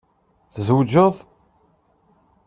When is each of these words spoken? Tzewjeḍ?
Tzewjeḍ? 0.53 1.15